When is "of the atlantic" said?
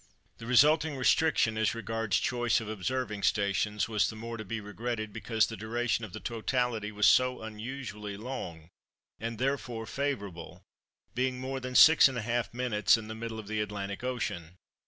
13.37-14.03